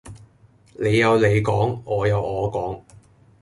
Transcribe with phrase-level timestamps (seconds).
[0.79, 2.81] 你有你講，我有我講